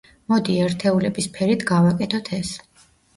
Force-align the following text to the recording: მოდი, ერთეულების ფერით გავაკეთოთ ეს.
მოდი, 0.31 0.53
ერთეულების 0.67 1.27
ფერით 1.35 1.65
გავაკეთოთ 1.73 2.31
ეს. 2.39 2.51